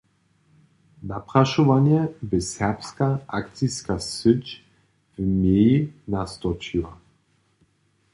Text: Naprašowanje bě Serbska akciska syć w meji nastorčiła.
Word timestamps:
Naprašowanje 1.09 1.99
bě 2.29 2.39
Serbska 2.53 3.07
akciska 3.39 3.95
syć 4.17 4.45
w 5.13 5.15
meji 5.41 5.75
nastorčiła. 6.11 6.93